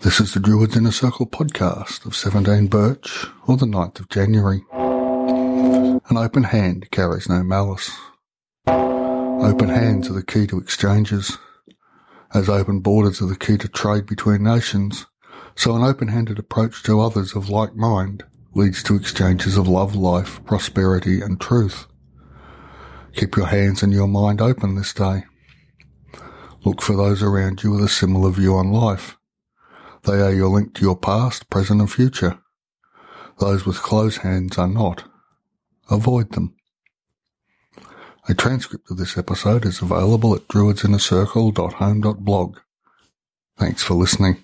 [0.00, 4.62] This is the Druids Inner Circle podcast of 17 Birch, or the 9th of January.
[4.72, 7.90] An open hand carries no malice.
[8.66, 11.38] Open hands are the key to exchanges.
[12.34, 15.06] As open borders are the key to trade between nations,
[15.54, 18.22] so an open-handed approach to others of like mind
[18.54, 21.86] leads to exchanges of love, life, prosperity, and truth.
[23.14, 25.24] Keep your hands and your mind open this day.
[26.64, 29.15] Look for those around you with a similar view on life
[30.06, 32.38] they are your link to your past, present and future.
[33.38, 35.04] Those with closed hands are not.
[35.90, 36.54] Avoid them.
[38.28, 42.56] A transcript of this episode is available at druidsinnercircle.home.blog.
[43.58, 44.42] Thanks for listening.